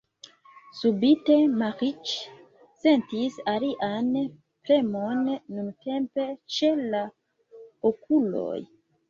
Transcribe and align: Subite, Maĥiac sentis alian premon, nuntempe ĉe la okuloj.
Subite, 0.77 1.33
Maĥiac 1.57 2.13
sentis 2.85 3.37
alian 3.53 4.09
premon, 4.69 5.23
nuntempe 5.59 6.27
ĉe 6.57 6.73
la 6.81 7.05
okuloj. 7.93 8.59